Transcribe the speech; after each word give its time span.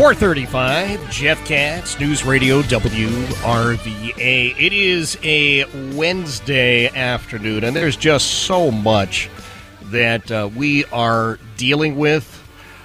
435, 0.00 1.10
Jeff 1.10 1.44
Katz, 1.44 2.00
News 2.00 2.24
Radio 2.24 2.62
WRVA. 2.62 4.54
It 4.58 4.72
is 4.72 5.18
a 5.22 5.66
Wednesday 5.94 6.88
afternoon, 6.88 7.64
and 7.64 7.76
there's 7.76 7.98
just 7.98 8.26
so 8.46 8.70
much 8.70 9.28
that 9.82 10.32
uh, 10.32 10.48
we 10.56 10.86
are 10.86 11.38
dealing 11.58 11.96
with. 11.96 12.42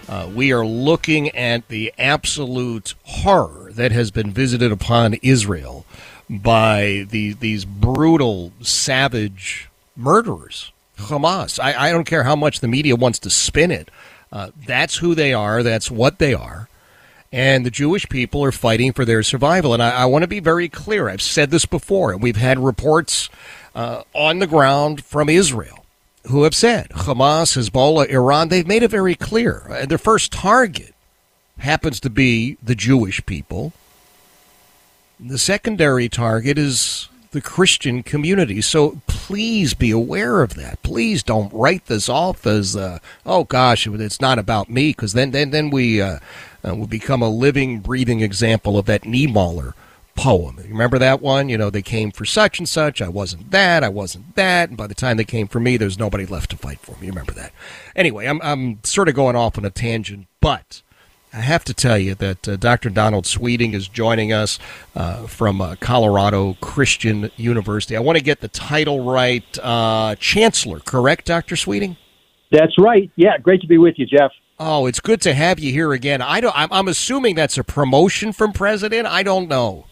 Uh, 0.09 0.29
we 0.36 0.51
are 0.51 0.65
looking 0.65 1.29
at 1.29 1.65
the 1.70 1.93
absolute 1.97 2.95
horror 3.05 3.71
that 3.71 3.93
has 3.93 4.11
been 4.11 4.32
visited 4.32 4.73
upon 4.73 5.13
Israel 5.21 5.86
by 6.29 7.07
the, 7.11 7.32
these 7.32 7.63
brutal, 7.63 8.52
savage 8.59 9.70
murderers, 9.95 10.73
Hamas. 10.97 11.63
I, 11.63 11.88
I 11.88 11.91
don't 11.93 12.04
care 12.04 12.23
how 12.23 12.36
much 12.36 12.59
the 12.59 12.68
media 12.68 12.97
wants 12.97 13.20
to 13.20 13.29
spin 13.29 13.71
it. 13.71 13.89
Uh, 14.34 14.49
that's 14.67 14.97
who 14.97 15.16
they 15.16 15.34
are. 15.34 15.63
That's 15.63 15.89
what 15.89 16.20
they 16.20 16.34
are 16.34 16.67
and 17.35 17.66
the 17.66 17.70
Jewish 17.70 18.07
people 18.07 18.41
are 18.45 18.52
fighting 18.53 18.94
for 18.94 19.03
their 19.03 19.21
survival. 19.21 19.73
And 19.73 19.84
I, 19.84 19.89
I 19.89 20.05
want 20.05 20.21
to 20.23 20.27
be 20.27 20.39
very 20.39 20.70
clear. 20.70 21.09
I've 21.09 21.21
said 21.21 21.52
this 21.52 21.66
before, 21.66 22.13
and 22.13 22.23
we've 22.23 22.38
had 22.38 22.58
reports 22.58 23.30
uh, 23.75 24.03
on 24.13 24.39
the 24.39 24.48
ground 24.48 25.03
from 25.03 25.27
Israel 25.27 25.84
who 26.27 26.44
have 26.44 26.55
said 26.55 26.88
Hamas, 26.91 27.58
Hezbollah, 27.58 28.08
Iran, 28.08 28.48
they've 28.48 28.66
made 28.66 28.84
it 28.84 28.89
very 28.89 29.16
clear. 29.16 29.67
Uh, 29.70 29.85
their 29.85 29.98
first 29.98 30.31
target 30.31 30.95
happens 31.58 31.99
to 31.99 32.09
be 32.09 32.58
the 32.63 32.73
Jewish 32.73 33.23
people. 33.25 33.73
The 35.20 35.38
secondary 35.38 36.08
target 36.08 36.58
is 36.58 37.09
the 37.31 37.41
Christian 37.41 38.02
community. 38.02 38.61
So 38.61 39.02
please 39.08 39.73
be 39.73 39.91
aware 39.91 40.41
of 40.41 40.53
that. 40.53 40.81
Please 40.83 41.22
don't 41.22 41.52
write 41.53 41.88
this 41.88 42.08
off 42.08 42.47
as, 42.47 42.77
uh, 42.77 42.99
oh 43.25 43.44
gosh, 43.44 43.86
it's 43.86 44.22
not 44.22 44.39
about 44.39 44.70
me, 44.70 44.91
because 44.91 45.11
then, 45.11 45.31
then, 45.31 45.49
then 45.49 45.70
we 45.70 46.02
uh, 46.02 46.19
uh, 46.67 46.75
will 46.75 46.88
become 46.88 47.21
a 47.21 47.30
living, 47.30 47.80
breathing 47.80 48.21
example 48.21 48.77
of 48.77 48.85
that 48.85 49.03
Niemöller 49.03 49.73
poem. 50.16 50.58
Remember 50.58 50.97
that 50.97 51.22
one? 51.22 51.49
You 51.49 51.57
know, 51.57 51.69
they 51.69 51.81
came 51.81 52.11
for 52.11 52.25
such 52.25 52.57
and 52.57 52.67
such. 52.67 53.02
I 53.02 53.09
wasn't 53.09 53.52
that. 53.52 53.83
I 53.83 53.89
wasn't 53.89 54.35
that. 54.35 54.69
And 54.69 54.77
by 54.77 54.88
the 54.88 54.95
time 54.95 55.17
they 55.17 55.25
came 55.25 55.47
for 55.47 55.59
me, 55.59 55.77
there's 55.77 55.99
nobody 55.99 56.25
left 56.25 56.52
to 56.52 56.57
fight 56.57 56.80
for 56.80 56.94
me. 56.94 57.07
You 57.07 57.11
Remember 57.11 57.33
that? 57.33 57.52
Anyway, 57.95 58.25
I'm, 58.25 58.41
I'm 58.41 58.80
sort 58.83 59.09
of 59.09 59.16
going 59.16 59.35
off 59.35 59.57
on 59.57 59.66
a 59.66 59.69
tangent, 59.69 60.27
but 60.41 60.81
I 61.33 61.41
have 61.41 61.66
to 61.66 61.73
tell 61.73 61.97
you 61.97 62.16
that 62.16 62.47
uh, 62.47 62.55
Dr. 62.55 62.89
Donald 62.89 63.25
Sweeting 63.25 63.73
is 63.73 63.89
joining 63.89 64.31
us 64.31 64.57
uh, 64.95 65.27
from 65.27 65.59
uh, 65.59 65.75
Colorado 65.81 66.55
Christian 66.61 67.29
University. 67.35 67.97
I 67.97 68.00
want 68.00 68.17
to 68.17 68.23
get 68.23 68.39
the 68.39 68.47
title 68.47 69.03
right. 69.03 69.44
Uh, 69.61 70.16
Chancellor, 70.17 70.79
correct, 70.79 71.25
Dr. 71.25 71.57
Sweeting? 71.57 71.97
That's 72.52 72.77
right. 72.77 73.11
Yeah, 73.17 73.38
great 73.38 73.59
to 73.61 73.67
be 73.67 73.77
with 73.77 73.95
you, 73.97 74.05
Jeff. 74.05 74.31
Oh, 74.59 74.86
it's 74.86 75.00
good 75.00 75.22
to 75.22 75.34
have 75.34 75.59
you 75.59 75.72
here 75.72 75.92
again. 75.92 76.22
I 76.22 76.39
don't. 76.39 76.56
I'm, 76.58 76.70
I'm 76.72 76.88
assuming 76.88 77.36
that's 77.36 77.58
a 77.58 77.64
promotion 77.64 78.31
from 78.31 78.53
president. 78.53 79.08
I 79.08 79.22
don't 79.22 79.50
know. 79.50 79.86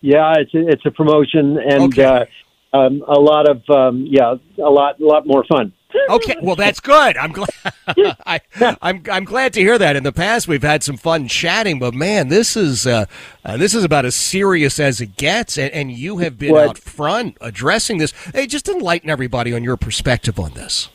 Yeah, 0.00 0.34
it's 0.38 0.54
a, 0.54 0.68
it's 0.68 0.86
a 0.86 0.90
promotion 0.92 1.58
and 1.58 1.92
okay. 1.92 2.04
Uh, 2.04 2.24
um, 2.72 3.02
a 3.08 3.18
lot 3.18 3.48
of 3.48 3.68
um, 3.70 4.06
yeah, 4.08 4.34
a 4.58 4.70
lot 4.70 5.00
a 5.00 5.04
lot 5.04 5.26
more 5.26 5.44
fun. 5.48 5.72
Okay, 6.10 6.36
well 6.42 6.54
that's 6.54 6.80
good. 6.80 7.16
I'm 7.16 7.32
glad. 7.32 7.48
I, 8.26 8.40
am 8.60 8.76
I'm, 8.82 9.02
I'm 9.10 9.24
glad 9.24 9.54
to 9.54 9.60
hear 9.60 9.78
that. 9.78 9.96
In 9.96 10.02
the 10.02 10.12
past, 10.12 10.46
we've 10.46 10.62
had 10.62 10.82
some 10.82 10.98
fun 10.98 11.28
chatting, 11.28 11.78
but 11.78 11.94
man, 11.94 12.28
this 12.28 12.56
is 12.56 12.86
uh, 12.86 13.06
uh, 13.44 13.56
this 13.56 13.74
is 13.74 13.84
about 13.84 14.04
as 14.04 14.14
serious 14.14 14.78
as 14.78 15.00
it 15.00 15.16
gets, 15.16 15.56
and, 15.56 15.72
and 15.72 15.90
you 15.90 16.18
have 16.18 16.38
been 16.38 16.52
what? 16.52 16.68
out 16.68 16.78
front 16.78 17.38
addressing 17.40 17.98
this. 17.98 18.12
Hey, 18.34 18.46
just 18.46 18.68
enlighten 18.68 19.08
everybody 19.08 19.54
on 19.54 19.64
your 19.64 19.78
perspective 19.78 20.38
on 20.38 20.52
this. 20.52 20.90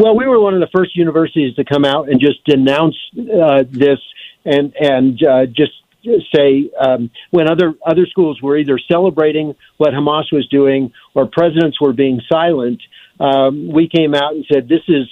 Well, 0.00 0.16
we 0.16 0.26
were 0.26 0.40
one 0.40 0.54
of 0.54 0.60
the 0.60 0.70
first 0.74 0.96
universities 0.96 1.54
to 1.56 1.64
come 1.64 1.84
out 1.84 2.08
and 2.08 2.18
just 2.18 2.42
denounce 2.46 2.96
uh, 3.18 3.64
this 3.70 3.98
and 4.46 4.72
and 4.80 5.22
uh, 5.22 5.44
just 5.44 5.72
say 6.34 6.70
um, 6.80 7.10
when 7.32 7.50
other 7.50 7.74
other 7.86 8.06
schools 8.06 8.40
were 8.40 8.56
either 8.56 8.78
celebrating 8.90 9.54
what 9.76 9.90
Hamas 9.92 10.32
was 10.32 10.48
doing 10.48 10.90
or 11.12 11.26
presidents 11.26 11.78
were 11.82 11.92
being 11.92 12.18
silent, 12.32 12.80
um, 13.20 13.70
we 13.70 13.90
came 13.90 14.14
out 14.14 14.32
and 14.32 14.46
said 14.50 14.70
this 14.70 14.80
is 14.88 15.06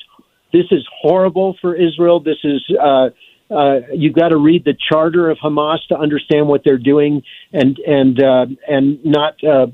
this 0.55 0.65
is 0.71 0.89
horrible 1.03 1.59
for 1.61 1.75
Israel. 1.75 2.21
This 2.21 2.39
is 2.43 2.65
uh, 2.83 3.11
uh, 3.51 3.81
you've 3.93 4.15
got 4.15 4.29
to 4.29 4.37
read 4.37 4.65
the 4.65 4.75
charter 4.91 5.31
of 5.31 5.39
Hamas 5.39 5.79
to 5.89 5.97
understand 5.97 6.49
what 6.49 6.63
they're 6.65 6.77
doing, 6.77 7.23
and 7.53 7.79
and 7.79 8.23
uh, 8.23 8.47
and 8.69 9.05
not 9.05 9.43
uh, 9.43 9.67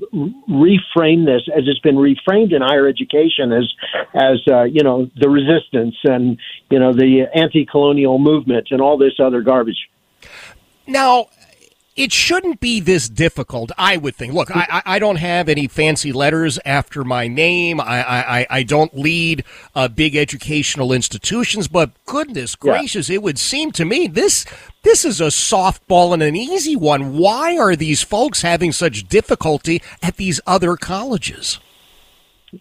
reframe 0.49 1.25
this 1.25 1.41
as 1.55 1.63
it's 1.67 1.79
been 1.79 1.95
reframed 1.95 2.55
in 2.55 2.61
higher 2.61 2.87
education 2.87 3.51
as 3.51 3.73
as 4.13 4.41
uh, 4.49 4.63
you 4.63 4.83
know 4.83 5.09
the 5.19 5.29
resistance 5.29 5.95
and 6.03 6.37
you 6.69 6.79
know 6.79 6.93
the 6.93 7.25
anti-colonial 7.35 8.17
movement 8.17 8.67
and 8.71 8.81
all 8.81 8.97
this 8.97 9.13
other 9.19 9.41
garbage. 9.41 9.89
Now, 10.87 11.29
it 11.95 12.11
shouldn't 12.11 12.59
be 12.59 12.81
this 12.81 13.07
difficult, 13.07 13.71
I 13.77 13.95
would 13.95 14.15
think. 14.15 14.33
Look, 14.33 14.53
I, 14.53 14.81
I 14.85 14.99
don't 14.99 15.15
have 15.15 15.47
any 15.47 15.67
fancy 15.67 16.11
letters 16.11 16.59
after 16.65 17.05
my 17.05 17.27
name. 17.29 17.79
I, 17.79 18.03
I, 18.03 18.47
I 18.49 18.63
don't 18.63 18.97
lead 18.97 19.45
uh, 19.73 19.87
big 19.87 20.15
educational 20.15 20.91
institutions, 20.91 21.69
but 21.69 21.91
goodness 22.05 22.55
gracious, 22.55 23.09
yeah. 23.09 23.15
it 23.15 23.23
would 23.23 23.39
seem 23.39 23.71
to 23.73 23.85
me 23.85 24.07
this 24.07 24.45
this 24.83 25.05
is 25.05 25.21
a 25.21 25.27
softball 25.27 26.13
and 26.13 26.21
an 26.21 26.35
easy 26.35 26.75
one. 26.75 27.17
Why 27.17 27.57
are 27.57 27.75
these 27.75 28.03
folks 28.03 28.41
having 28.41 28.71
such 28.71 29.07
difficulty 29.07 29.81
at 30.03 30.17
these 30.17 30.41
other 30.45 30.75
colleges? 30.75 31.59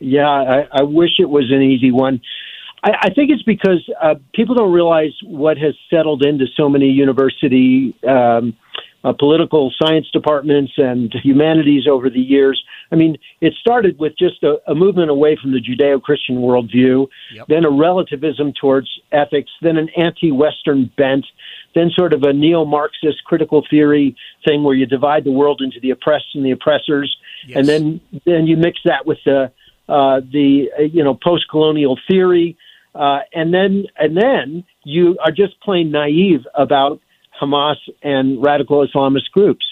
Yeah, 0.00 0.28
I, 0.28 0.68
I 0.72 0.82
wish 0.82 1.10
it 1.18 1.28
was 1.28 1.50
an 1.50 1.60
easy 1.60 1.90
one. 1.90 2.20
I, 2.82 2.90
I 3.02 3.10
think 3.10 3.30
it's 3.30 3.42
because 3.42 3.88
uh, 4.00 4.14
people 4.32 4.54
don't 4.54 4.72
realize 4.72 5.12
what 5.24 5.58
has 5.58 5.74
settled 5.90 6.24
into 6.24 6.46
so 6.56 6.68
many 6.68 6.86
university. 6.86 7.94
Um, 8.06 8.56
uh, 9.04 9.12
political 9.12 9.72
science 9.78 10.06
departments 10.12 10.72
and 10.78 11.14
humanities 11.22 11.86
over 11.86 12.08
the 12.08 12.20
years. 12.20 12.62
I 12.90 12.96
mean, 12.96 13.18
it 13.40 13.52
started 13.60 13.98
with 13.98 14.16
just 14.18 14.42
a, 14.42 14.56
a 14.66 14.74
movement 14.74 15.10
away 15.10 15.36
from 15.40 15.52
the 15.52 15.60
Judeo 15.60 16.02
Christian 16.02 16.36
worldview, 16.36 17.08
yep. 17.32 17.46
then 17.48 17.64
a 17.64 17.70
relativism 17.70 18.54
towards 18.58 18.88
ethics, 19.12 19.50
then 19.60 19.76
an 19.76 19.90
anti 19.90 20.32
Western 20.32 20.90
bent, 20.96 21.26
then 21.74 21.90
sort 21.90 22.14
of 22.14 22.22
a 22.22 22.32
neo 22.32 22.64
Marxist 22.64 23.22
critical 23.24 23.64
theory 23.68 24.16
thing 24.46 24.64
where 24.64 24.74
you 24.74 24.86
divide 24.86 25.24
the 25.24 25.32
world 25.32 25.60
into 25.60 25.78
the 25.80 25.90
oppressed 25.90 26.34
and 26.34 26.44
the 26.44 26.50
oppressors, 26.50 27.14
yes. 27.46 27.58
and 27.58 27.68
then, 27.68 28.00
then 28.24 28.46
you 28.46 28.56
mix 28.56 28.78
that 28.84 29.06
with 29.06 29.18
the, 29.26 29.52
uh, 29.88 30.20
the 30.32 30.70
uh, 30.78 30.82
you 30.82 31.04
know 31.04 31.14
post 31.14 31.44
colonial 31.50 31.98
theory. 32.08 32.56
Uh, 32.94 33.18
and 33.34 33.52
then 33.52 33.84
and 33.98 34.16
then 34.16 34.64
you 34.84 35.18
are 35.22 35.32
just 35.32 35.60
plain 35.60 35.90
naive 35.90 36.46
about 36.54 37.00
Hamas 37.40 37.76
and 38.02 38.42
radical 38.42 38.86
Islamist 38.86 39.30
groups. 39.32 39.64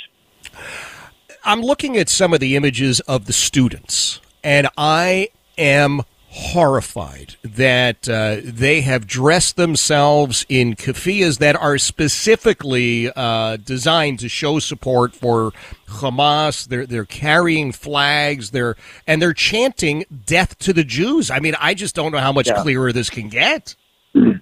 I'm 1.45 1.61
looking 1.61 1.97
at 1.97 2.09
some 2.09 2.33
of 2.33 2.41
the 2.41 2.57
images 2.57 3.01
of 3.01 3.27
the 3.27 3.33
students, 3.33 4.21
and 4.45 4.69
I 4.77 5.29
am 5.59 6.03
horrified 6.35 7.35
that 7.43 8.09
uh, 8.09 8.37
they 8.43 8.81
have 8.81 9.07
dressed 9.07 9.57
themselves 9.57 10.47
in 10.49 10.75
keffiyehs 10.75 11.39
that 11.39 11.55
are 11.55 11.77
specifically 11.77 13.13
uh, 13.15 13.57
designed 13.59 14.19
to 14.19 14.29
show 14.31 14.59
support 14.59 15.15
for 15.15 15.53
Hamas. 15.89 16.69
They're 16.69 16.87
they're 16.87 17.05
carrying 17.05 17.73
flags. 17.73 18.51
They're 18.51 18.77
and 19.07 19.21
they're 19.21 19.35
chanting 19.35 20.05
"Death 20.25 20.59
to 20.61 20.73
the 20.73 20.85
Jews." 20.85 21.31
I 21.31 21.41
mean, 21.41 21.55
I 21.61 21.75
just 21.75 21.95
don't 21.95 22.13
know 22.13 22.19
how 22.19 22.33
much 22.33 22.49
yeah. 22.49 22.63
clearer 22.63 22.93
this 22.93 23.11
can 23.11 23.29
get. 23.29 23.75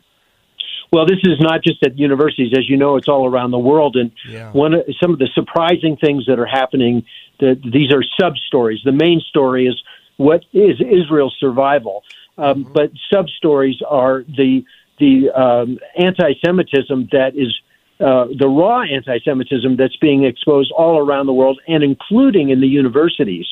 Well, 0.92 1.06
this 1.06 1.18
is 1.22 1.38
not 1.40 1.62
just 1.62 1.82
at 1.84 1.98
universities, 1.98 2.52
as 2.56 2.68
you 2.68 2.76
know, 2.76 2.96
it's 2.96 3.08
all 3.08 3.26
around 3.26 3.52
the 3.52 3.58
world. 3.58 3.96
And 3.96 4.10
yeah. 4.28 4.50
one 4.52 4.74
of, 4.74 4.82
some 5.00 5.12
of 5.12 5.18
the 5.18 5.28
surprising 5.34 5.96
things 5.96 6.26
that 6.26 6.38
are 6.38 6.46
happening, 6.46 7.04
that 7.38 7.60
these 7.62 7.92
are 7.92 8.02
sub 8.20 8.36
stories. 8.36 8.80
The 8.84 8.92
main 8.92 9.20
story 9.20 9.66
is 9.66 9.80
what 10.16 10.44
is 10.52 10.80
Israel's 10.80 11.36
survival, 11.38 12.02
um, 12.36 12.64
mm-hmm. 12.64 12.72
but 12.72 12.90
sub 13.12 13.28
stories 13.28 13.76
are 13.88 14.24
the 14.24 14.64
the 14.98 15.30
um, 15.30 15.78
anti-Semitism 15.96 17.08
that 17.10 17.34
is 17.34 17.58
uh, 18.00 18.26
the 18.38 18.46
raw 18.48 18.82
anti-Semitism 18.82 19.76
that's 19.76 19.96
being 19.96 20.24
exposed 20.24 20.70
all 20.76 20.98
around 20.98 21.26
the 21.26 21.32
world, 21.32 21.58
and 21.66 21.82
including 21.82 22.50
in 22.50 22.60
the 22.60 22.66
universities. 22.66 23.46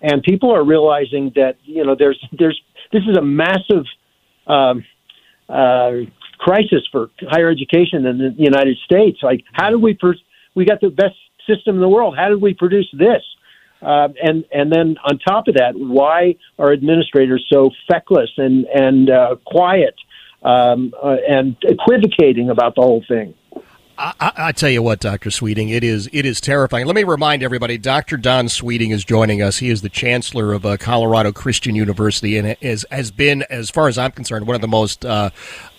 And 0.00 0.22
people 0.22 0.50
are 0.54 0.64
realizing 0.64 1.32
that 1.34 1.56
you 1.64 1.84
know 1.84 1.94
there's 1.94 2.22
there's 2.38 2.60
this 2.92 3.02
is 3.08 3.16
a 3.16 3.22
massive. 3.22 3.84
Um, 4.46 4.84
uh, 5.48 6.06
crisis 6.44 6.86
for 6.92 7.10
higher 7.22 7.48
education 7.48 8.04
in 8.04 8.18
the 8.18 8.34
United 8.36 8.76
States. 8.84 9.18
Like, 9.22 9.42
how 9.54 9.70
did 9.70 9.80
we 9.80 9.94
per- 9.94 10.22
we 10.54 10.66
got 10.66 10.80
the 10.82 10.90
best 10.90 11.16
system 11.48 11.76
in 11.76 11.80
the 11.80 11.88
world? 11.88 12.16
How 12.18 12.28
did 12.28 12.42
we 12.42 12.52
produce 12.52 12.88
this? 12.92 13.22
Uh, 13.80 14.08
and 14.22 14.44
and 14.52 14.70
then 14.70 14.96
on 15.08 15.18
top 15.18 15.48
of 15.48 15.54
that, 15.54 15.72
why 15.74 16.36
are 16.58 16.70
administrators 16.72 17.46
so 17.50 17.70
feckless 17.88 18.30
and 18.36 18.66
and 18.66 19.08
uh, 19.10 19.36
quiet 19.46 19.94
um, 20.42 20.92
uh, 21.02 21.16
and 21.26 21.56
equivocating 21.62 22.50
about 22.50 22.74
the 22.74 22.82
whole 22.82 23.04
thing? 23.08 23.34
I, 23.96 24.32
I, 24.36 24.52
tell 24.52 24.70
you 24.70 24.82
what, 24.82 24.98
Doctor 24.98 25.30
Sweeting, 25.30 25.68
it 25.68 25.84
is 25.84 26.08
it 26.12 26.26
is 26.26 26.40
terrifying. 26.40 26.86
Let 26.86 26.96
me 26.96 27.04
remind 27.04 27.42
everybody: 27.42 27.78
Doctor 27.78 28.16
Don 28.16 28.48
Sweeting 28.48 28.90
is 28.90 29.04
joining 29.04 29.40
us. 29.40 29.58
He 29.58 29.70
is 29.70 29.82
the 29.82 29.88
chancellor 29.88 30.52
of 30.52 30.66
uh, 30.66 30.76
Colorado 30.76 31.30
Christian 31.30 31.76
University, 31.76 32.36
and 32.36 32.56
is, 32.60 32.84
has 32.90 33.12
been, 33.12 33.44
as 33.50 33.70
far 33.70 33.86
as 33.86 33.96
I'm 33.96 34.10
concerned, 34.10 34.46
one 34.46 34.56
of 34.56 34.60
the 34.60 34.68
most 34.68 35.04
uh, 35.04 35.30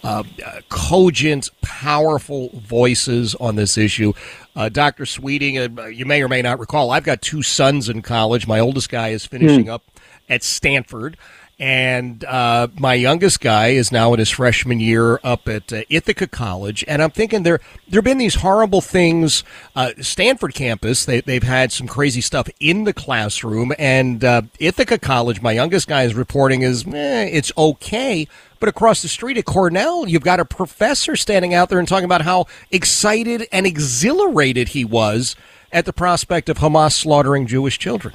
uh, 0.03 0.23
cogent, 0.69 1.49
powerful 1.61 2.49
voices 2.53 3.35
on 3.35 3.55
this 3.57 3.77
issue. 3.77 4.13
Uh, 4.55 4.69
Doctor 4.69 5.05
Sweeting, 5.05 5.57
uh, 5.57 5.85
you 5.87 6.05
may 6.05 6.23
or 6.23 6.29
may 6.29 6.41
not 6.41 6.59
recall, 6.59 6.91
I've 6.91 7.03
got 7.03 7.21
two 7.21 7.43
sons 7.43 7.89
in 7.89 8.01
college. 8.01 8.47
My 8.47 8.59
oldest 8.59 8.89
guy 8.89 9.09
is 9.09 9.25
finishing 9.25 9.65
mm. 9.65 9.73
up 9.73 9.83
at 10.29 10.41
Stanford. 10.41 11.17
And 11.57 12.25
uh, 12.25 12.67
my 12.77 12.95
youngest 12.95 13.39
guy 13.39 13.67
is 13.69 13.89
now 13.89 14.11
in 14.11 14.19
his 14.19 14.29
freshman 14.29 14.81
year 14.81 15.21
up 15.23 15.47
at 15.47 15.71
uh, 15.71 15.83
Ithaca 15.89 16.27
College, 16.27 16.83
and 16.85 17.01
I'm 17.01 17.11
thinking 17.11 17.43
there 17.43 17.61
there 17.87 17.99
have 17.99 18.03
been 18.03 18.17
these 18.17 18.35
horrible 18.35 18.81
things. 18.81 19.45
Uh, 19.73 19.91
Stanford 20.01 20.53
campus, 20.53 21.05
they, 21.05 21.21
they've 21.21 21.43
had 21.43 21.71
some 21.71 21.87
crazy 21.87 22.19
stuff 22.19 22.49
in 22.59 22.83
the 22.83 22.91
classroom, 22.91 23.71
and 23.79 24.21
uh, 24.21 24.41
Ithaca 24.59 24.97
College, 24.99 25.41
my 25.41 25.53
youngest 25.53 25.87
guy 25.87 26.03
is 26.03 26.13
reporting 26.13 26.61
is 26.61 26.85
eh, 26.87 27.29
it's 27.31 27.53
okay, 27.57 28.27
but 28.59 28.67
across 28.67 29.01
the 29.01 29.07
street 29.07 29.37
at 29.37 29.45
Cornell, 29.45 30.09
you've 30.09 30.23
got 30.23 30.41
a 30.41 30.45
professor 30.45 31.15
standing 31.15 31.53
out 31.53 31.69
there 31.69 31.79
and 31.79 31.87
talking 31.87 32.03
about 32.03 32.23
how 32.23 32.47
excited 32.69 33.47
and 33.53 33.65
exhilarated 33.65 34.69
he 34.69 34.83
was 34.83 35.37
at 35.71 35.85
the 35.85 35.93
prospect 35.93 36.49
of 36.49 36.57
Hamas 36.57 36.91
slaughtering 36.93 37.47
Jewish 37.47 37.79
children. 37.79 38.13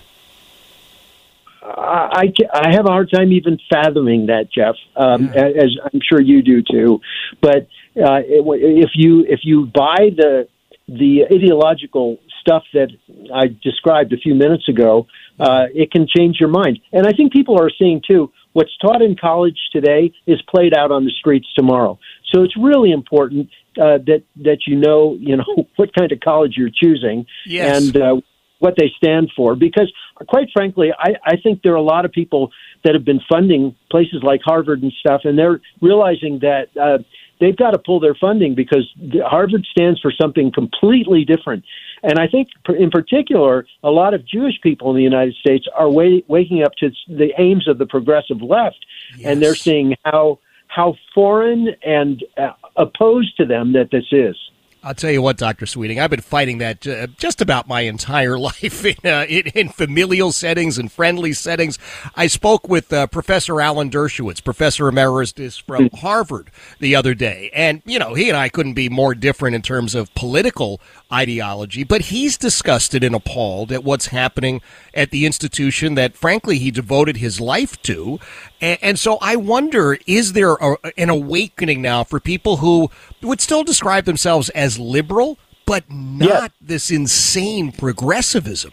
I, 1.62 2.32
I 2.52 2.70
have 2.72 2.86
a 2.86 2.90
hard 2.90 3.10
time 3.12 3.32
even 3.32 3.58
fathoming 3.70 4.26
that, 4.26 4.50
Jeff, 4.52 4.76
um, 4.96 5.26
yeah. 5.26 5.44
as 5.44 5.76
I'm 5.84 6.00
sure 6.00 6.20
you 6.20 6.42
do 6.42 6.62
too. 6.62 7.00
But 7.40 7.68
uh, 7.96 8.22
if 8.24 8.90
you 8.94 9.24
if 9.28 9.40
you 9.42 9.66
buy 9.66 10.10
the 10.16 10.48
the 10.88 11.24
ideological 11.32 12.18
stuff 12.40 12.64
that 12.72 12.88
I 13.32 13.48
described 13.62 14.12
a 14.12 14.16
few 14.16 14.34
minutes 14.34 14.68
ago, 14.68 15.06
uh, 15.38 15.66
it 15.74 15.92
can 15.92 16.06
change 16.08 16.38
your 16.40 16.48
mind. 16.48 16.80
And 16.92 17.06
I 17.06 17.12
think 17.12 17.32
people 17.32 17.60
are 17.60 17.70
seeing 17.78 18.02
too. 18.08 18.32
What's 18.52 18.76
taught 18.78 19.02
in 19.02 19.14
college 19.16 19.58
today 19.72 20.12
is 20.26 20.42
played 20.48 20.76
out 20.76 20.90
on 20.90 21.04
the 21.04 21.12
streets 21.12 21.46
tomorrow. 21.54 21.98
So 22.32 22.42
it's 22.42 22.56
really 22.56 22.90
important 22.90 23.48
uh, 23.76 23.98
that 24.06 24.22
that 24.36 24.58
you 24.66 24.76
know 24.76 25.16
you 25.20 25.36
know 25.36 25.66
what 25.76 25.94
kind 25.94 26.10
of 26.10 26.20
college 26.20 26.54
you're 26.56 26.70
choosing 26.70 27.26
yes. 27.46 27.76
and 27.76 27.96
uh, 27.96 28.20
what 28.60 28.74
they 28.78 28.90
stand 28.96 29.30
for. 29.36 29.56
Because 29.56 29.92
quite 30.28 30.48
frankly, 30.52 30.90
I, 30.96 31.14
I 31.24 31.36
think 31.42 31.62
there 31.62 31.72
are 31.72 31.76
a 31.76 31.82
lot 31.82 32.04
of 32.04 32.12
people 32.12 32.52
that 32.84 32.94
have 32.94 33.04
been 33.04 33.20
funding 33.28 33.74
places 33.90 34.22
like 34.22 34.40
Harvard 34.44 34.82
and 34.82 34.92
stuff, 35.00 35.22
and 35.24 35.38
they're 35.38 35.60
realizing 35.82 36.38
that 36.40 36.68
uh, 36.80 36.98
they've 37.40 37.56
got 37.56 37.72
to 37.72 37.78
pull 37.78 38.00
their 38.00 38.14
funding 38.14 38.54
because 38.54 38.88
Harvard 39.24 39.66
stands 39.70 40.00
for 40.00 40.12
something 40.12 40.52
completely 40.52 41.24
different. 41.24 41.64
And 42.02 42.18
I 42.18 42.28
think, 42.28 42.48
in 42.78 42.90
particular, 42.90 43.66
a 43.82 43.90
lot 43.90 44.14
of 44.14 44.26
Jewish 44.26 44.60
people 44.62 44.90
in 44.90 44.96
the 44.96 45.02
United 45.02 45.34
States 45.34 45.66
are 45.76 45.90
wa- 45.90 46.20
waking 46.28 46.62
up 46.62 46.72
to 46.76 46.90
the 47.08 47.32
aims 47.38 47.68
of 47.68 47.78
the 47.78 47.86
progressive 47.86 48.40
left, 48.40 48.84
yes. 49.16 49.26
and 49.26 49.42
they're 49.42 49.54
seeing 49.54 49.96
how 50.04 50.38
how 50.68 50.94
foreign 51.12 51.68
and 51.84 52.22
uh, 52.36 52.52
opposed 52.76 53.36
to 53.36 53.44
them 53.44 53.72
that 53.72 53.90
this 53.90 54.04
is. 54.12 54.36
I'll 54.82 54.94
tell 54.94 55.10
you 55.10 55.20
what, 55.20 55.36
Doctor 55.36 55.66
Sweeting, 55.66 56.00
I've 56.00 56.08
been 56.08 56.22
fighting 56.22 56.56
that 56.58 56.86
uh, 56.86 57.06
just 57.18 57.42
about 57.42 57.68
my 57.68 57.82
entire 57.82 58.38
life 58.38 58.84
in, 58.84 58.96
uh, 59.04 59.26
in, 59.28 59.46
in, 59.48 59.68
familial 59.68 60.32
settings 60.32 60.78
and 60.78 60.90
friendly 60.90 61.34
settings. 61.34 61.78
I 62.16 62.28
spoke 62.28 62.66
with 62.66 62.90
uh, 62.90 63.06
Professor 63.08 63.60
Alan 63.60 63.90
Dershowitz, 63.90 64.42
Professor 64.42 64.88
Emeritus 64.88 65.58
from 65.58 65.90
Harvard, 65.92 66.50
the 66.78 66.96
other 66.96 67.12
day, 67.14 67.50
and 67.52 67.82
you 67.84 67.98
know 67.98 68.14
he 68.14 68.28
and 68.30 68.38
I 68.38 68.48
couldn't 68.48 68.72
be 68.72 68.88
more 68.88 69.14
different 69.14 69.54
in 69.54 69.60
terms 69.60 69.94
of 69.94 70.14
political 70.14 70.80
ideology, 71.12 71.84
but 71.84 72.02
he's 72.02 72.38
disgusted 72.38 73.04
and 73.04 73.14
appalled 73.14 73.72
at 73.72 73.84
what's 73.84 74.06
happening 74.06 74.62
at 74.94 75.10
the 75.10 75.26
institution 75.26 75.94
that, 75.94 76.16
frankly, 76.16 76.58
he 76.58 76.70
devoted 76.70 77.18
his 77.18 77.40
life 77.40 77.80
to. 77.82 78.18
And, 78.60 78.78
and 78.82 78.98
so 78.98 79.18
I 79.20 79.36
wonder, 79.36 79.98
is 80.06 80.32
there 80.32 80.54
a, 80.54 80.76
an 80.96 81.10
awakening 81.10 81.82
now 81.82 82.04
for 82.04 82.20
people 82.20 82.58
who 82.58 82.90
would 83.22 83.40
still 83.40 83.64
describe 83.64 84.04
themselves 84.04 84.48
as 84.50 84.78
liberal, 84.78 85.38
but 85.66 85.84
not 85.90 86.52
this 86.60 86.90
insane 86.90 87.72
progressivism? 87.72 88.72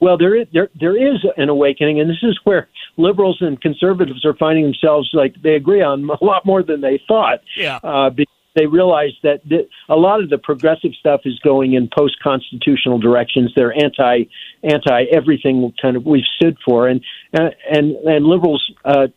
Well, 0.00 0.18
there 0.18 0.34
is 0.34 0.46
there 0.52 0.68
there 0.78 0.96
is 0.96 1.24
an 1.36 1.48
awakening, 1.48 2.00
and 2.00 2.10
this 2.10 2.22
is 2.22 2.38
where 2.44 2.68
liberals 2.96 3.38
and 3.40 3.58
conservatives 3.60 4.24
are 4.24 4.34
finding 4.34 4.64
themselves 4.64 5.08
like 5.14 5.34
they 5.42 5.54
agree 5.54 5.82
on 5.82 6.10
a 6.20 6.24
lot 6.24 6.44
more 6.44 6.62
than 6.62 6.80
they 6.80 7.00
thought. 7.08 7.40
Yeah. 7.56 7.78
Uh, 7.82 8.10
they 8.54 8.66
realize 8.66 9.12
that 9.22 9.46
th- 9.48 9.68
a 9.88 9.96
lot 9.96 10.22
of 10.22 10.30
the 10.30 10.38
progressive 10.38 10.92
stuff 10.98 11.22
is 11.24 11.38
going 11.40 11.74
in 11.74 11.88
post 11.94 12.16
constitutional 12.22 12.98
directions. 12.98 13.52
They're 13.54 13.72
anti 13.72 14.24
anti 14.62 15.04
everything 15.12 15.72
kind 15.80 15.96
of 15.96 16.04
we've 16.06 16.24
stood 16.36 16.56
for, 16.64 16.88
and 16.88 17.00
uh, 17.32 17.50
and 17.70 17.96
and 17.96 18.26
liberals, 18.26 18.72
uh, 18.84 19.08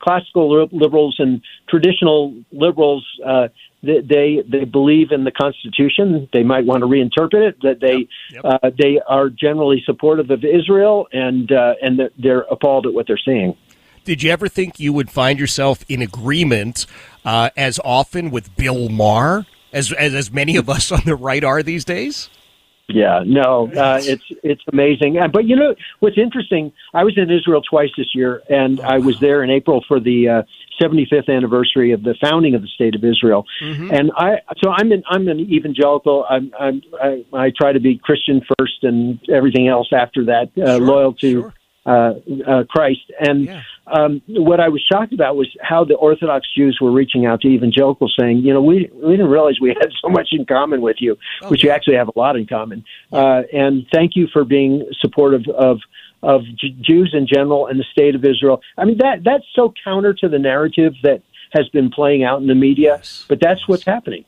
classical 0.00 0.68
liberals 0.70 1.16
and 1.18 1.42
traditional 1.68 2.34
liberals. 2.52 3.06
Uh, 3.24 3.48
they 3.82 4.42
they 4.48 4.64
believe 4.64 5.10
in 5.10 5.24
the 5.24 5.32
Constitution. 5.32 6.28
They 6.32 6.42
might 6.44 6.64
want 6.66 6.82
to 6.82 6.86
reinterpret 6.86 7.48
it. 7.48 7.56
That 7.62 7.80
they 7.80 8.08
yep, 8.30 8.44
yep. 8.44 8.44
Uh, 8.44 8.70
they 8.78 9.00
are 9.06 9.28
generally 9.28 9.82
supportive 9.84 10.30
of 10.30 10.44
Israel, 10.44 11.08
and 11.12 11.50
uh, 11.50 11.74
and 11.82 12.00
they're 12.18 12.42
appalled 12.42 12.86
at 12.86 12.92
what 12.92 13.06
they're 13.06 13.18
seeing. 13.24 13.56
Did 14.04 14.22
you 14.22 14.30
ever 14.30 14.48
think 14.48 14.80
you 14.80 14.92
would 14.92 15.10
find 15.10 15.38
yourself 15.38 15.84
in 15.88 16.02
agreement 16.02 16.86
uh, 17.24 17.50
as 17.56 17.78
often 17.84 18.30
with 18.30 18.54
Bill 18.56 18.88
Maher 18.88 19.46
as, 19.72 19.92
as, 19.92 20.14
as 20.14 20.32
many 20.32 20.56
of 20.56 20.68
us 20.68 20.90
on 20.92 21.02
the 21.04 21.16
right 21.16 21.44
are 21.44 21.62
these 21.62 21.84
days? 21.84 22.28
Yeah, 22.88 23.22
no, 23.24 23.70
uh, 23.72 24.00
it's 24.02 24.24
it's 24.42 24.62
amazing. 24.70 25.16
Uh, 25.16 25.28
but 25.28 25.46
you 25.46 25.56
know 25.56 25.74
what's 26.00 26.18
interesting? 26.18 26.72
I 26.92 27.04
was 27.04 27.16
in 27.16 27.30
Israel 27.30 27.62
twice 27.62 27.90
this 27.96 28.14
year, 28.14 28.42
and 28.50 28.80
I 28.80 28.98
was 28.98 29.18
there 29.20 29.42
in 29.42 29.50
April 29.50 29.84
for 29.86 30.00
the 30.00 30.28
uh, 30.28 30.42
75th 30.80 31.28
anniversary 31.28 31.92
of 31.92 32.02
the 32.02 32.14
founding 32.20 32.54
of 32.54 32.62
the 32.62 32.68
state 32.68 32.94
of 32.94 33.04
Israel. 33.04 33.46
Mm-hmm. 33.62 33.90
And 33.92 34.12
I, 34.16 34.40
so 34.62 34.70
I'm 34.70 34.92
an 34.92 35.04
I'm 35.08 35.28
an 35.28 35.40
evangelical. 35.40 36.26
I'm, 36.28 36.52
I'm 36.58 36.82
I, 37.00 37.24
I 37.32 37.52
try 37.56 37.72
to 37.72 37.80
be 37.80 37.98
Christian 37.98 38.42
first, 38.58 38.82
and 38.82 39.18
everything 39.30 39.68
else 39.68 39.90
after 39.92 40.24
that, 40.26 40.50
uh, 40.60 40.76
sure, 40.76 40.80
loyal 40.80 41.14
to. 41.14 41.42
Sure 41.42 41.54
uh, 41.84 42.14
uh, 42.46 42.64
Christ. 42.68 43.10
And 43.18 43.46
yeah. 43.46 43.62
um, 43.86 44.22
what 44.28 44.60
I 44.60 44.68
was 44.68 44.82
shocked 44.82 45.12
about 45.12 45.36
was 45.36 45.48
how 45.60 45.84
the 45.84 45.94
Orthodox 45.94 46.46
Jews 46.54 46.78
were 46.80 46.92
reaching 46.92 47.26
out 47.26 47.40
to 47.42 47.48
evangelicals, 47.48 48.14
saying, 48.18 48.38
"You 48.38 48.54
know, 48.54 48.62
we 48.62 48.90
we 48.92 49.12
didn't 49.12 49.28
realize 49.28 49.60
we 49.60 49.70
had 49.70 49.90
so 50.02 50.08
much 50.08 50.28
in 50.32 50.46
common 50.46 50.80
with 50.80 50.96
you, 51.00 51.18
oh, 51.42 51.48
which 51.48 51.62
you 51.62 51.70
actually 51.70 51.96
have 51.96 52.08
a 52.08 52.18
lot 52.18 52.36
in 52.36 52.46
common. 52.46 52.84
Uh, 53.12 53.42
and 53.52 53.86
thank 53.92 54.16
you 54.16 54.28
for 54.32 54.44
being 54.44 54.86
supportive 55.00 55.46
of." 55.48 55.80
Of 56.24 56.42
J- 56.54 56.76
Jews 56.80 57.14
in 57.18 57.26
general 57.26 57.66
and 57.66 57.80
the 57.80 57.84
state 57.90 58.14
of 58.14 58.24
Israel. 58.24 58.60
I 58.78 58.84
mean 58.84 58.98
that 58.98 59.24
that's 59.24 59.44
so 59.56 59.74
counter 59.82 60.14
to 60.14 60.28
the 60.28 60.38
narrative 60.38 60.94
that 61.02 61.20
has 61.52 61.68
been 61.70 61.90
playing 61.90 62.22
out 62.22 62.40
in 62.40 62.46
the 62.46 62.54
media, 62.54 62.98
yes. 62.98 63.24
but 63.28 63.40
that's 63.40 63.66
what's 63.66 63.84
happening. 63.84 64.24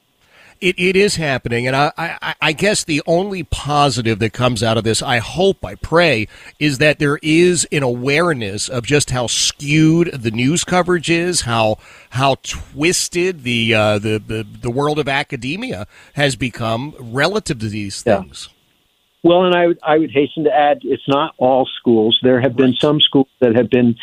It, 0.64 0.78
it 0.78 0.96
is 0.96 1.16
happening, 1.16 1.66
and 1.66 1.76
I, 1.76 1.92
I, 1.98 2.34
I 2.40 2.52
guess 2.52 2.84
the 2.84 3.02
only 3.06 3.42
positive 3.42 4.18
that 4.20 4.32
comes 4.32 4.62
out 4.62 4.78
of 4.78 4.84
this, 4.84 5.02
I 5.02 5.18
hope, 5.18 5.62
I 5.62 5.74
pray, 5.74 6.26
is 6.58 6.78
that 6.78 6.98
there 6.98 7.18
is 7.22 7.68
an 7.70 7.82
awareness 7.82 8.70
of 8.70 8.86
just 8.86 9.10
how 9.10 9.26
skewed 9.26 10.10
the 10.12 10.30
news 10.30 10.64
coverage 10.64 11.10
is, 11.10 11.42
how 11.42 11.76
how 12.10 12.36
twisted 12.42 13.42
the 13.42 13.74
uh, 13.74 13.98
the, 13.98 14.18
the 14.18 14.46
the 14.62 14.70
world 14.70 14.98
of 14.98 15.06
academia 15.06 15.86
has 16.14 16.34
become 16.34 16.94
relative 16.98 17.58
to 17.58 17.68
these 17.68 18.00
things. 18.02 18.48
Yeah. 18.48 19.30
Well, 19.30 19.44
and 19.44 19.54
I 19.54 19.66
would, 19.66 19.78
I 19.82 19.98
would 19.98 20.12
hasten 20.12 20.44
to 20.44 20.50
add, 20.50 20.78
it's 20.82 21.08
not 21.08 21.34
all 21.36 21.68
schools. 21.78 22.18
There 22.22 22.40
have 22.40 22.56
been 22.56 22.74
some 22.74 23.00
schools 23.00 23.28
that 23.40 23.54
have 23.56 23.68
been 23.68 23.96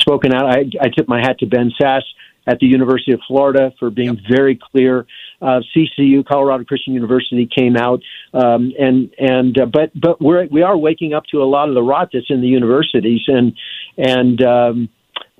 spoken 0.00 0.32
out. 0.32 0.46
I, 0.46 0.60
I 0.80 0.88
tip 0.96 1.08
my 1.08 1.20
hat 1.20 1.38
to 1.40 1.46
Ben 1.46 1.72
Sasse 1.80 2.02
at 2.48 2.58
the 2.58 2.66
University 2.66 3.12
of 3.12 3.20
Florida 3.28 3.72
for 3.78 3.90
being 3.90 4.14
yep. 4.14 4.24
very 4.28 4.58
clear. 4.70 5.06
Uh, 5.40 5.60
CCU, 5.76 6.26
Colorado 6.26 6.64
Christian 6.64 6.94
University, 6.94 7.46
came 7.46 7.76
out, 7.76 8.00
um, 8.32 8.72
and 8.78 9.12
and 9.18 9.60
uh, 9.60 9.66
but 9.66 9.92
but 9.94 10.20
we're 10.20 10.46
we 10.46 10.62
are 10.62 10.76
waking 10.76 11.12
up 11.12 11.24
to 11.26 11.42
a 11.42 11.44
lot 11.44 11.68
of 11.68 11.74
the 11.74 11.82
rot 11.82 12.08
that's 12.12 12.30
in 12.30 12.40
the 12.40 12.48
universities, 12.48 13.22
and 13.28 13.52
and. 13.96 14.42
Um, 14.42 14.88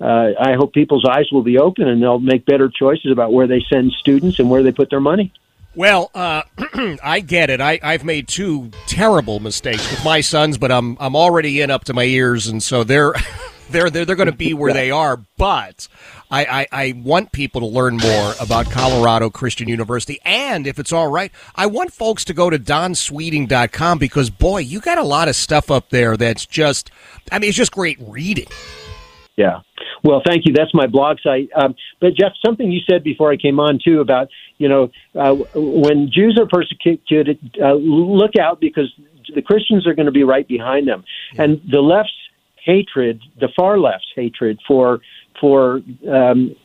uh, 0.01 0.31
I 0.39 0.53
hope 0.53 0.71
people's 0.71 1.05
eyes 1.05 1.25
will 1.29 1.43
be 1.43 1.57
open 1.57 1.85
and 1.85 2.01
they'll 2.01 2.19
make 2.19 2.45
better 2.45 2.69
choices 2.69 3.11
about 3.11 3.33
where 3.33 3.47
they 3.47 3.61
send 3.69 3.91
students 3.91 4.39
and 4.39 4.49
where 4.49 4.63
they 4.63 4.71
put 4.71 4.89
their 4.89 5.01
money. 5.01 5.33
Well, 5.75 6.09
uh, 6.15 6.43
I 7.03 7.19
get 7.19 7.49
it. 7.49 7.59
I, 7.59 7.79
I've 7.83 8.05
made 8.05 8.29
two 8.29 8.71
terrible 8.87 9.41
mistakes 9.41 9.89
with 9.91 10.03
my 10.05 10.21
sons, 10.21 10.57
but 10.57 10.71
I'm 10.71 10.95
I'm 11.01 11.17
already 11.17 11.59
in 11.61 11.69
up 11.69 11.83
to 11.85 11.93
my 11.93 12.03
ears, 12.03 12.47
and 12.47 12.63
so 12.63 12.83
they're 12.85 13.13
they're 13.69 13.89
they're, 13.89 14.05
they're 14.05 14.15
going 14.15 14.27
to 14.27 14.31
be 14.31 14.53
where 14.53 14.73
they 14.79 14.91
are. 14.91 15.17
But 15.37 15.87
I, 16.31 16.45
I, 16.45 16.67
I 16.71 16.93
want 17.03 17.31
people 17.31 17.61
to 17.61 17.67
learn 17.67 17.97
more 17.97 18.33
about 18.39 18.69
Colorado 18.69 19.29
Christian 19.29 19.67
University. 19.67 20.19
And 20.23 20.67
if 20.67 20.79
it's 20.79 20.91
all 20.91 21.07
right, 21.07 21.31
I 21.55 21.65
want 21.65 21.93
folks 21.93 22.23
to 22.25 22.33
go 22.33 22.49
to 22.49 22.59
donsweeting.com 22.59 23.97
because, 23.99 24.29
boy, 24.29 24.59
you 24.59 24.79
got 24.79 24.97
a 24.97 25.03
lot 25.03 25.27
of 25.27 25.35
stuff 25.35 25.71
up 25.71 25.89
there 25.89 26.17
that's 26.17 26.45
just, 26.45 26.91
I 27.31 27.39
mean, 27.39 27.49
it's 27.49 27.57
just 27.57 27.71
great 27.71 27.97
reading. 27.99 28.47
Yeah. 29.37 29.61
Well, 30.03 30.21
thank 30.25 30.45
you. 30.45 30.53
That's 30.53 30.73
my 30.73 30.87
blog 30.87 31.17
site. 31.23 31.49
Um, 31.55 31.75
but 31.99 32.13
Jeff, 32.13 32.33
something 32.45 32.71
you 32.71 32.81
said 32.89 33.03
before 33.03 33.31
I 33.31 33.37
came 33.37 33.59
on 33.59 33.79
too 33.83 34.01
about 34.01 34.27
you 34.57 34.69
know 34.69 34.91
uh, 35.15 35.33
when 35.55 36.09
Jews 36.11 36.37
are 36.39 36.47
persecuted, 36.47 37.39
uh, 37.61 37.73
look 37.73 38.35
out 38.39 38.59
because 38.59 38.93
the 39.33 39.41
Christians 39.41 39.87
are 39.87 39.93
going 39.93 40.07
to 40.07 40.11
be 40.11 40.23
right 40.23 40.47
behind 40.47 40.87
them, 40.87 41.03
yeah. 41.33 41.43
and 41.43 41.61
the 41.69 41.79
left's 41.79 42.11
hatred, 42.63 43.21
the 43.39 43.49
far 43.55 43.79
left's 43.79 44.11
hatred 44.15 44.59
for 44.67 44.99
for 45.39 45.81
um, 46.11 46.55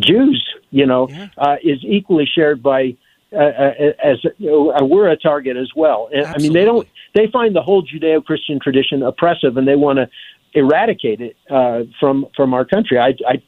Jews, 0.00 0.42
you 0.70 0.86
know, 0.86 1.08
yeah. 1.08 1.28
uh, 1.36 1.56
is 1.62 1.78
equally 1.82 2.26
shared 2.26 2.62
by 2.62 2.96
uh, 3.32 3.36
uh 3.36 3.72
as 4.02 4.18
uh, 4.24 4.84
we're 4.84 5.08
a 5.08 5.16
target 5.16 5.56
as 5.56 5.70
well. 5.76 6.08
Absolutely. 6.12 6.34
I 6.34 6.42
mean, 6.42 6.52
they 6.52 6.64
don't. 6.64 6.88
They 7.14 7.26
find 7.32 7.54
the 7.54 7.62
whole 7.62 7.82
Judeo-Christian 7.82 8.60
tradition 8.62 9.02
oppressive, 9.02 9.56
and 9.56 9.66
they 9.66 9.76
want 9.76 9.98
to 9.98 10.08
eradicate 10.54 11.20
it 11.20 11.36
uh, 11.50 11.80
from 12.00 12.26
from 12.36 12.54
our 12.54 12.64
country. 12.64 12.98
I, 12.98 13.14
I 13.26 13.42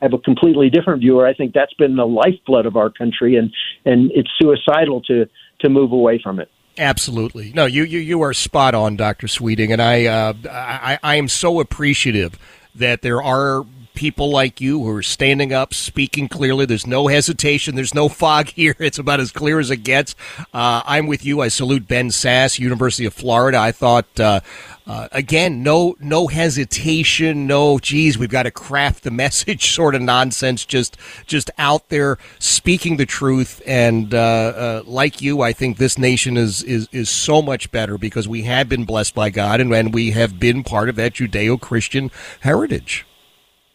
have 0.00 0.12
a 0.12 0.18
completely 0.18 0.70
different 0.70 1.00
view. 1.00 1.16
Where 1.16 1.26
I 1.26 1.34
think 1.34 1.52
that's 1.52 1.74
been 1.74 1.96
the 1.96 2.06
lifeblood 2.06 2.66
of 2.66 2.76
our 2.76 2.90
country, 2.90 3.36
and 3.36 3.52
and 3.84 4.10
it's 4.14 4.30
suicidal 4.40 5.02
to 5.02 5.26
to 5.60 5.68
move 5.68 5.92
away 5.92 6.20
from 6.22 6.40
it. 6.40 6.50
Absolutely, 6.78 7.52
no, 7.54 7.64
you 7.64 7.84
you 7.84 7.98
you 7.98 8.22
are 8.22 8.34
spot 8.34 8.74
on, 8.74 8.96
Doctor 8.96 9.28
Sweeting, 9.28 9.72
and 9.72 9.80
I 9.80 10.04
uh, 10.06 10.34
I 10.50 10.98
I 11.02 11.16
am 11.16 11.28
so 11.28 11.58
appreciative 11.60 12.38
that 12.74 13.00
there 13.00 13.22
are 13.22 13.64
people 13.96 14.30
like 14.30 14.60
you 14.60 14.80
who 14.80 14.90
are 14.94 15.02
standing 15.02 15.52
up, 15.52 15.74
speaking 15.74 16.28
clearly. 16.28 16.66
There's 16.66 16.86
no 16.86 17.08
hesitation. 17.08 17.74
There's 17.74 17.94
no 17.94 18.08
fog 18.08 18.48
here. 18.50 18.76
It's 18.78 18.98
about 18.98 19.18
as 19.18 19.32
clear 19.32 19.58
as 19.58 19.72
it 19.72 19.78
gets. 19.78 20.14
Uh, 20.54 20.82
I'm 20.86 21.08
with 21.08 21.24
you. 21.24 21.40
I 21.40 21.48
salute 21.48 21.88
Ben 21.88 22.10
Sasse, 22.10 22.60
University 22.60 23.06
of 23.06 23.14
Florida. 23.14 23.58
I 23.58 23.72
thought, 23.72 24.20
uh, 24.20 24.40
uh, 24.86 25.08
again, 25.10 25.64
no, 25.64 25.96
no 25.98 26.28
hesitation. 26.28 27.48
No, 27.48 27.78
geez, 27.78 28.16
we've 28.16 28.30
got 28.30 28.44
to 28.44 28.52
craft 28.52 29.02
the 29.02 29.10
message 29.26 29.72
sort 29.72 29.96
of 29.96 30.02
nonsense. 30.02 30.64
Just, 30.64 30.96
just 31.26 31.50
out 31.58 31.88
there 31.88 32.18
speaking 32.38 32.98
the 32.98 33.06
truth. 33.06 33.60
And 33.66 34.14
uh, 34.14 34.18
uh, 34.18 34.82
like 34.84 35.20
you, 35.20 35.40
I 35.40 35.52
think 35.52 35.78
this 35.78 35.98
nation 35.98 36.36
is, 36.36 36.62
is 36.62 36.88
is 36.92 37.08
so 37.08 37.42
much 37.42 37.70
better 37.72 37.98
because 37.98 38.28
we 38.28 38.42
have 38.42 38.68
been 38.68 38.84
blessed 38.84 39.14
by 39.14 39.30
God 39.30 39.60
and, 39.60 39.72
and 39.72 39.94
we 39.94 40.12
have 40.12 40.38
been 40.38 40.62
part 40.62 40.88
of 40.88 40.96
that 40.96 41.14
Judeo-Christian 41.14 42.10
heritage. 42.40 43.06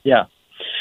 Yeah. 0.03 0.25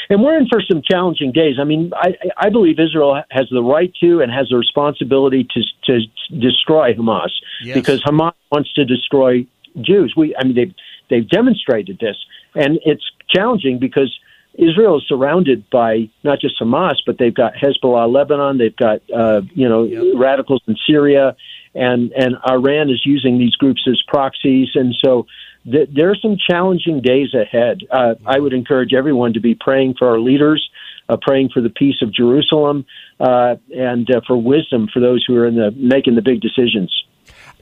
And 0.09 0.21
we're 0.21 0.37
in 0.37 0.47
for 0.47 0.61
some 0.61 0.81
challenging 0.83 1.31
days. 1.31 1.55
I 1.59 1.63
mean, 1.63 1.91
I, 1.95 2.15
I 2.37 2.49
believe 2.49 2.79
Israel 2.79 3.21
has 3.31 3.47
the 3.49 3.63
right 3.63 3.91
to 4.01 4.21
and 4.21 4.31
has 4.31 4.49
the 4.49 4.57
responsibility 4.57 5.47
to 5.53 5.61
to 5.85 6.39
destroy 6.39 6.93
Hamas 6.93 7.31
yes. 7.63 7.75
because 7.75 8.03
Hamas 8.03 8.33
wants 8.51 8.71
to 8.73 8.85
destroy 8.85 9.47
Jews. 9.79 10.13
We, 10.15 10.35
I 10.35 10.43
mean, 10.43 10.55
they've 10.55 10.73
they've 11.09 11.27
demonstrated 11.27 11.99
this, 11.99 12.17
and 12.55 12.79
it's 12.85 13.03
challenging 13.29 13.79
because 13.79 14.17
Israel 14.55 14.97
is 14.97 15.03
surrounded 15.07 15.69
by 15.69 16.09
not 16.23 16.41
just 16.41 16.59
Hamas, 16.59 16.97
but 17.05 17.17
they've 17.17 17.33
got 17.33 17.53
Hezbollah, 17.53 18.11
Lebanon, 18.11 18.57
they've 18.57 18.75
got 18.75 19.01
uh, 19.15 19.41
you 19.53 19.67
know 19.67 19.83
yep. 19.83 20.03
radicals 20.15 20.61
in 20.67 20.75
Syria, 20.85 21.35
and 21.73 22.11
and 22.11 22.35
Iran 22.49 22.89
is 22.89 23.01
using 23.05 23.39
these 23.39 23.55
groups 23.55 23.87
as 23.87 24.01
proxies, 24.07 24.69
and 24.75 24.93
so 25.03 25.25
th- 25.63 25.89
there 25.93 26.09
are 26.09 26.15
some 26.15 26.37
challenging 26.49 27.01
days 27.01 27.33
ahead. 27.33 27.81
Uh, 27.89 28.15
I 28.25 28.39
would 28.39 28.53
encourage 28.53 28.93
everyone 28.93 29.33
to 29.33 29.39
be 29.39 29.55
praying 29.55 29.95
for 29.97 30.09
our 30.09 30.19
leaders, 30.19 30.67
uh, 31.09 31.17
praying 31.21 31.49
for 31.53 31.61
the 31.61 31.69
peace 31.69 32.01
of 32.01 32.13
Jerusalem, 32.13 32.85
uh, 33.19 33.55
and 33.75 34.09
uh, 34.09 34.21
for 34.25 34.37
wisdom 34.37 34.87
for 34.93 34.99
those 34.99 35.23
who 35.27 35.35
are 35.35 35.47
in 35.47 35.55
the 35.55 35.71
making 35.71 36.15
the 36.15 36.21
big 36.21 36.41
decisions. 36.41 36.91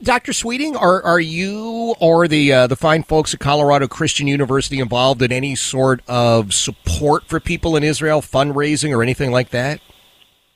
Dr. 0.02 0.32
Sweeting, 0.32 0.76
are 0.76 1.02
are 1.02 1.20
you 1.20 1.94
or 2.00 2.26
the 2.26 2.52
uh, 2.52 2.66
the 2.66 2.76
fine 2.76 3.02
folks 3.02 3.34
at 3.34 3.40
Colorado 3.40 3.86
Christian 3.86 4.26
University 4.26 4.80
involved 4.80 5.20
in 5.20 5.30
any 5.30 5.54
sort 5.54 6.00
of 6.08 6.54
support 6.54 7.24
for 7.26 7.38
people 7.38 7.76
in 7.76 7.84
Israel, 7.84 8.22
fundraising 8.22 8.96
or 8.96 9.02
anything 9.02 9.30
like 9.30 9.50
that? 9.50 9.80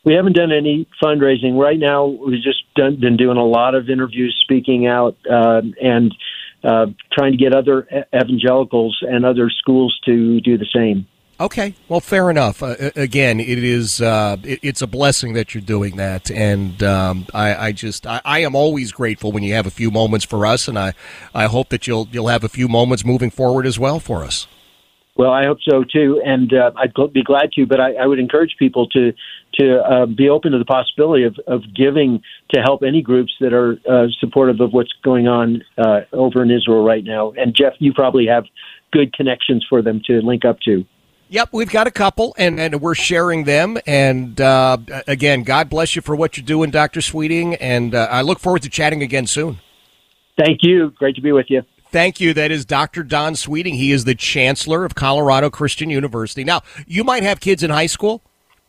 We 0.05 0.15
haven't 0.15 0.35
done 0.35 0.53
any 0.53 0.87
fundraising 1.03 1.59
right 1.59 1.79
now. 1.79 2.07
We've 2.07 2.43
just 2.43 2.63
done, 2.75 3.01
been 3.01 3.17
doing 3.17 3.37
a 3.37 3.45
lot 3.45 3.75
of 3.75 3.89
interviews, 3.89 4.39
speaking 4.43 4.87
out, 4.87 5.17
uh, 5.31 5.63
and 5.81 6.15
uh, 6.64 6.87
trying 7.12 7.33
to 7.33 7.38
get 7.38 7.54
other 7.54 7.87
evangelicals 8.14 8.99
and 9.02 9.25
other 9.25 9.50
schools 9.50 9.99
to 10.06 10.40
do 10.40 10.59
the 10.59 10.66
same. 10.75 11.06
Okay, 11.40 11.75
well, 11.88 12.00
fair 12.00 12.30
enough. 12.30 12.62
Uh, 12.62 12.76
again, 12.94 13.40
it 13.40 13.62
is 13.62 14.00
uh, 14.00 14.37
it, 14.44 14.61
it's 14.62 14.83
a 14.83 14.87
blessing 14.87 15.33
that 15.33 15.52
you're 15.52 15.62
doing 15.62 15.97
that, 15.97 16.30
and 16.30 16.80
um, 16.83 17.26
I, 17.35 17.56
I, 17.56 17.73
just 17.73 18.06
I, 18.06 18.21
I, 18.25 18.38
am 18.40 18.54
always 18.54 18.92
grateful 18.92 19.33
when 19.33 19.42
you 19.42 19.52
have 19.54 19.66
a 19.66 19.71
few 19.71 19.90
moments 19.90 20.25
for 20.25 20.47
us, 20.47 20.68
and 20.68 20.78
I 20.78 20.94
I 21.35 21.47
hope 21.47 21.71
that 21.71 21.88
you'll 21.88 22.09
you'll 22.12 22.28
have 22.28 22.44
a 22.44 22.49
few 22.49 22.68
moments 22.68 23.04
moving 23.04 23.30
forward 23.30 23.66
as 23.66 23.80
well 23.80 23.99
for 23.99 24.23
us. 24.23 24.47
Well, 25.16 25.33
I 25.33 25.44
hope 25.44 25.59
so 25.68 25.83
too, 25.83 26.23
and 26.25 26.52
uh, 26.52 26.71
I'd 26.76 26.92
be 27.12 27.25
glad 27.25 27.50
to. 27.52 27.66
But 27.66 27.80
I, 27.80 27.94
I 27.94 28.06
would 28.06 28.21
encourage 28.21 28.54
people 28.56 28.88
to 28.90 29.12
to 29.58 29.78
uh, 29.80 30.06
be 30.06 30.28
open 30.28 30.52
to 30.52 30.58
the 30.58 30.64
possibility 30.64 31.25
of, 31.25 31.37
of 31.46 31.62
giving 31.75 32.23
to 32.52 32.61
help 32.61 32.82
any 32.82 33.02
groups 33.02 33.32
that 33.40 33.52
are 33.52 33.78
uh, 33.90 34.06
supportive 34.20 34.61
of 34.61 34.73
what's 34.73 34.92
going 35.02 35.28
on 35.28 35.62
uh, 35.78 36.00
over 36.12 36.42
in 36.42 36.50
Israel 36.50 36.84
right 36.84 37.04
now. 37.04 37.32
And 37.32 37.54
Jeff, 37.54 37.75
you 37.78 37.92
probably 37.92 38.26
have 38.26 38.44
good 38.92 39.12
connections 39.12 39.64
for 39.68 39.82
them 39.82 40.00
to 40.06 40.20
link 40.20 40.44
up 40.44 40.61
to. 40.61 40.84
Yep, 41.28 41.49
we've 41.52 41.70
got 41.70 41.87
a 41.87 41.90
couple, 41.90 42.34
and, 42.38 42.61
and 42.61 42.80
we're 42.80 42.94
sharing 42.94 43.44
them. 43.44 43.78
And 43.87 44.40
uh, 44.40 44.76
again, 45.06 45.42
God 45.42 45.68
bless 45.70 45.96
you 45.96 46.02
for 46.02 46.14
what 46.14 46.37
you're 46.37 46.46
doing, 46.46 46.70
Dr. 46.70 47.00
Sweeting. 47.00 47.54
And 47.56 47.94
uh, 47.94 48.08
I 48.11 48.23
look 48.23 48.38
forward 48.38 48.62
to 48.62 48.68
chatting 48.68 49.02
again 49.02 49.26
soon. 49.26 49.58
Thank 50.38 50.58
you. 50.62 50.90
Great 50.90 51.16
to 51.16 51.23
be 51.23 51.32
with 51.32 51.46
you. 51.49 51.62
Thank 51.90 52.20
you. 52.20 52.34
That 52.34 52.50
is 52.50 52.64
Dr. 52.64 53.02
Don 53.02 53.37
Sweeting. 53.37 53.75
He 53.75 53.92
is 53.92 54.04
the 54.04 54.14
chancellor 54.14 54.84
of 54.84 54.94
Colorado 54.94 55.49
Christian 55.49 55.90
University. 55.90 56.44
Now, 56.44 56.62
you 56.87 57.04
might 57.04 57.23
have 57.23 57.40
kids 57.40 57.62
in 57.62 57.70
high 57.70 57.87
school 57.87 58.23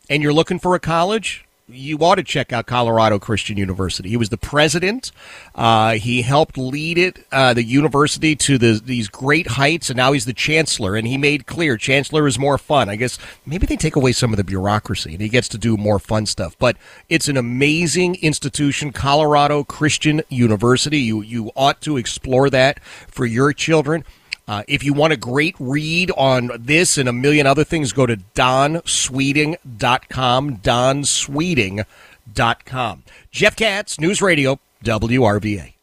and 0.08 0.22
you're 0.22 0.32
looking 0.32 0.58
for 0.58 0.74
a 0.74 0.80
college 0.80 1.46
you 1.68 1.98
ought 1.98 2.14
to 2.14 2.22
check 2.22 2.52
out 2.52 2.66
Colorado 2.66 3.18
Christian 3.18 3.56
University. 3.56 4.08
He 4.08 4.16
was 4.16 4.28
the 4.28 4.36
president. 4.36 5.10
Uh, 5.54 5.94
he 5.94 6.22
helped 6.22 6.56
lead 6.56 6.96
it, 6.96 7.26
uh, 7.32 7.54
the 7.54 7.64
university, 7.64 8.36
to 8.36 8.56
the, 8.56 8.80
these 8.82 9.08
great 9.08 9.48
heights, 9.48 9.90
and 9.90 9.96
now 9.96 10.12
he's 10.12 10.26
the 10.26 10.32
chancellor. 10.32 10.94
And 10.94 11.08
he 11.08 11.18
made 11.18 11.46
clear 11.46 11.76
chancellor 11.76 12.26
is 12.28 12.38
more 12.38 12.56
fun. 12.56 12.88
I 12.88 12.96
guess 12.96 13.18
maybe 13.44 13.66
they 13.66 13.76
take 13.76 13.96
away 13.96 14.12
some 14.12 14.32
of 14.32 14.36
the 14.36 14.44
bureaucracy, 14.44 15.12
and 15.12 15.20
he 15.20 15.28
gets 15.28 15.48
to 15.48 15.58
do 15.58 15.76
more 15.76 15.98
fun 15.98 16.26
stuff. 16.26 16.56
But 16.58 16.76
it's 17.08 17.28
an 17.28 17.36
amazing 17.36 18.16
institution, 18.16 18.92
Colorado 18.92 19.64
Christian 19.64 20.22
University. 20.28 20.98
You 20.98 21.20
you 21.22 21.50
ought 21.56 21.80
to 21.82 21.96
explore 21.96 22.48
that 22.50 22.82
for 23.08 23.26
your 23.26 23.52
children. 23.52 24.04
Uh, 24.48 24.62
if 24.68 24.84
you 24.84 24.92
want 24.92 25.12
a 25.12 25.16
great 25.16 25.56
read 25.58 26.12
on 26.12 26.52
this 26.58 26.96
and 26.98 27.08
a 27.08 27.12
million 27.12 27.46
other 27.46 27.64
things, 27.64 27.92
go 27.92 28.06
to 28.06 28.16
donsweeting.com, 28.34 30.56
donsweeting.com. 30.58 33.02
Jeff 33.32 33.56
Katz, 33.56 34.00
News 34.00 34.22
Radio, 34.22 34.60
WRVA. 34.84 35.75